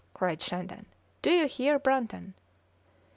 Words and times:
cried 0.15 0.41
Shandon. 0.41 0.87
"Do 1.21 1.29
you 1.29 1.45
hear, 1.45 1.77
Brunton?" 1.77 2.33